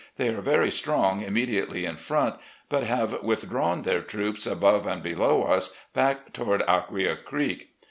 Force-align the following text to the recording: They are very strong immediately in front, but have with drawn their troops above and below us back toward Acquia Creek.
They 0.17 0.29
are 0.29 0.41
very 0.41 0.71
strong 0.71 1.21
immediately 1.21 1.85
in 1.85 1.95
front, 1.95 2.37
but 2.69 2.81
have 2.81 3.21
with 3.21 3.47
drawn 3.47 3.83
their 3.83 4.01
troops 4.01 4.47
above 4.47 4.87
and 4.87 5.03
below 5.03 5.43
us 5.43 5.77
back 5.93 6.33
toward 6.33 6.63
Acquia 6.63 7.15
Creek. 7.15 7.75